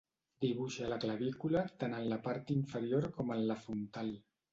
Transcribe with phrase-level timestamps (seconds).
[0.43, 4.11] Dibuixa la clavícula tant en la part inferior com en la frontal.